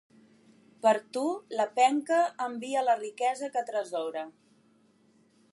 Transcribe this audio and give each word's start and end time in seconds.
Per 0.85 0.93
a 0.99 1.01
tu 1.17 1.25
la 1.59 1.67
penca 1.75 2.23
envia 2.47 2.83
la 2.89 2.97
riquesa 3.05 3.53
que 3.55 3.63
atresora. 3.65 4.29